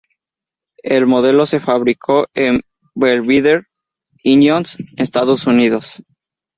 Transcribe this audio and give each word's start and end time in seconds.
El 0.81 1.05
modelo 1.05 1.45
se 1.45 1.59
fabricó 1.59 2.25
en 2.33 2.61
Belvidere, 2.95 3.67
Illinois, 4.23 4.75
Estados 4.97 5.45
Unidos. 5.45 6.03